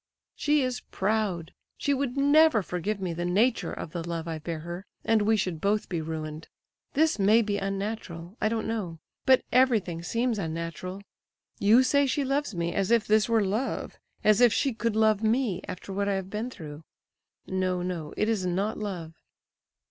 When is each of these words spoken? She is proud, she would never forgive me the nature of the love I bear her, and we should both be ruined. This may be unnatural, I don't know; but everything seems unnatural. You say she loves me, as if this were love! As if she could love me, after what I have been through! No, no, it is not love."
She 0.33 0.63
is 0.63 0.79
proud, 0.89 1.53
she 1.77 1.93
would 1.93 2.17
never 2.17 2.63
forgive 2.63 2.99
me 2.99 3.13
the 3.13 3.23
nature 3.23 3.71
of 3.71 3.91
the 3.91 4.01
love 4.01 4.27
I 4.27 4.39
bear 4.39 4.61
her, 4.61 4.83
and 5.05 5.21
we 5.21 5.37
should 5.37 5.61
both 5.61 5.89
be 5.89 6.01
ruined. 6.01 6.47
This 6.93 7.19
may 7.19 7.43
be 7.43 7.59
unnatural, 7.59 8.35
I 8.41 8.49
don't 8.49 8.65
know; 8.67 8.97
but 9.27 9.43
everything 9.51 10.01
seems 10.01 10.39
unnatural. 10.39 11.03
You 11.59 11.83
say 11.83 12.07
she 12.07 12.23
loves 12.25 12.55
me, 12.55 12.73
as 12.73 12.89
if 12.89 13.05
this 13.05 13.29
were 13.29 13.45
love! 13.45 13.99
As 14.23 14.41
if 14.41 14.51
she 14.51 14.73
could 14.73 14.95
love 14.95 15.21
me, 15.21 15.61
after 15.67 15.93
what 15.93 16.09
I 16.09 16.13
have 16.15 16.31
been 16.31 16.49
through! 16.49 16.83
No, 17.45 17.83
no, 17.83 18.11
it 18.17 18.27
is 18.27 18.43
not 18.43 18.79
love." 18.79 19.13